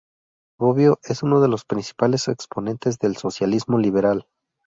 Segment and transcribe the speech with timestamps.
[0.59, 4.25] Bobbio es uno de los principales exponentes del socialismo liberal.